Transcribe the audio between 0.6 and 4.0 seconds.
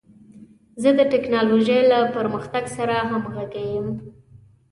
زه د ټکنالوژۍ د پرمختګ سره همغږی یم.